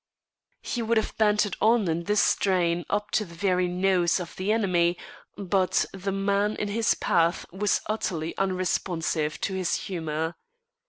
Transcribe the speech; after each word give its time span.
He 0.63 0.81
would 0.81 0.97
have 0.97 1.15
bantered 1.19 1.55
on 1.61 1.87
in 1.87 2.05
this 2.05 2.19
strain 2.23 2.85
up 2.89 3.11
to 3.11 3.23
the 3.23 3.35
very 3.35 3.67
nose 3.67 4.19
of 4.19 4.35
the 4.35 4.51
enemy, 4.51 4.97
but 5.37 5.85
the 5.93 6.11
man 6.11 6.55
in 6.55 6.69
his 6.69 6.95
path 6.95 7.45
was 7.51 7.81
utterly 7.85 8.35
unresponsive 8.39 9.39
to 9.41 9.53
his 9.53 9.75
humour. 9.75 10.33